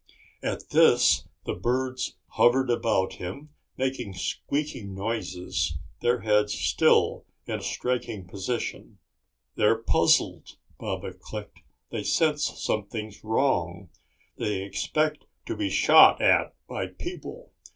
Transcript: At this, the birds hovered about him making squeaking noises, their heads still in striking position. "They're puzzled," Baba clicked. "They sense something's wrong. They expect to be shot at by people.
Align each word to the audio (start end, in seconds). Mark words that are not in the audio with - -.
At 0.41 0.69
this, 0.71 1.27
the 1.45 1.53
birds 1.53 2.15
hovered 2.29 2.71
about 2.71 3.17
him 3.21 3.49
making 3.77 4.15
squeaking 4.15 4.95
noises, 4.95 5.77
their 5.99 6.21
heads 6.21 6.55
still 6.55 7.23
in 7.45 7.61
striking 7.61 8.25
position. 8.27 8.97
"They're 9.53 9.77
puzzled," 9.77 10.57
Baba 10.79 11.13
clicked. 11.13 11.59
"They 11.91 12.01
sense 12.01 12.45
something's 12.63 13.23
wrong. 13.23 13.91
They 14.39 14.63
expect 14.63 15.27
to 15.45 15.55
be 15.55 15.69
shot 15.69 16.19
at 16.19 16.55
by 16.67 16.87
people. 16.87 17.51